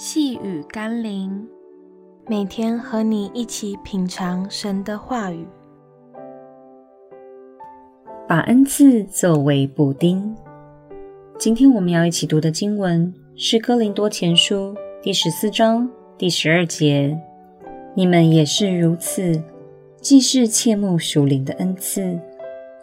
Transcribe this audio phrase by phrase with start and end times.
[0.00, 1.44] 细雨甘霖，
[2.28, 5.44] 每天和你一起品尝神的话语，
[8.28, 10.36] 把恩赐作为补丁。
[11.36, 14.72] 今天我们要一起读的经文是《哥林多前书》
[15.02, 17.20] 第十四章第十二节
[17.96, 19.42] ：“你们也是如此，
[20.00, 22.16] 既是切慕属灵的恩赐，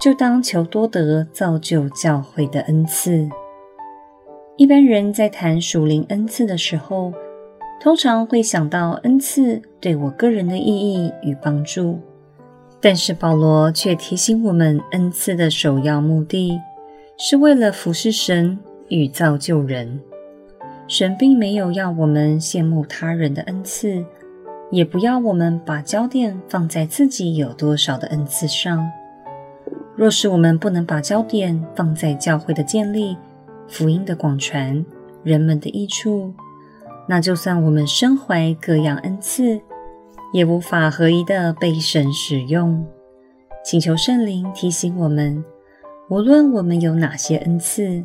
[0.00, 3.28] 就当求多得造就教会的恩赐。”
[4.58, 7.10] 一般人在谈属灵恩赐的时候，
[7.80, 11.98] 通常会想到恩赐对我个人的意义与帮助。
[12.78, 16.60] 但是保罗却提醒我们，恩赐的首要目的
[17.16, 19.98] 是为了服侍神与造就人。
[20.86, 24.04] 神并没有要我们羡慕他人的恩赐，
[24.70, 28.86] 也不要我们把焦点放在自己有多少的恩赐上。
[29.96, 33.16] 若是我们不能把焦点放在教会的建立，
[33.72, 34.84] 福音的广传，
[35.24, 36.34] 人们的益处，
[37.08, 39.58] 那就算我们身怀各样恩赐，
[40.34, 42.86] 也无法合一的被神使用。
[43.64, 45.42] 请求圣灵提醒我们，
[46.10, 48.04] 无论我们有哪些恩赐，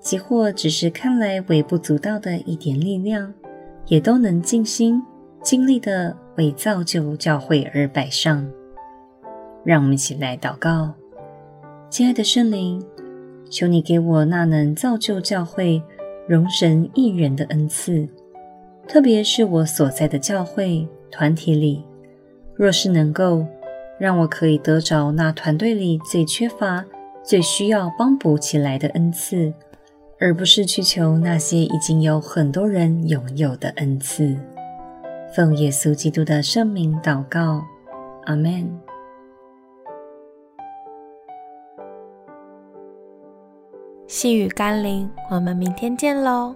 [0.00, 3.32] 即或只是看来微不足道的一点力量，
[3.86, 5.02] 也都能尽心
[5.42, 8.46] 尽力的为造就教会而摆上。
[9.64, 10.92] 让我们一起来祷告，
[11.88, 12.84] 亲爱的圣灵。
[13.50, 15.82] 求你给我那能造就教会、
[16.26, 18.08] 容神益人的恩赐，
[18.86, 21.84] 特别是我所在的教会团体里，
[22.54, 23.44] 若是能够
[23.98, 26.84] 让我可以得着那团队里最缺乏、
[27.22, 29.52] 最需要帮补起来的恩赐，
[30.18, 34.36] 而不是去求那些已经有很多人拥有的恩赐。
[35.34, 37.62] 奉耶稣基督的圣名祷告，
[38.24, 38.89] 阿门。
[44.10, 46.52] 细雨甘霖，我们明天见喽。